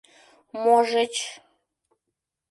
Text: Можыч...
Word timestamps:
Можыч... 0.63 1.15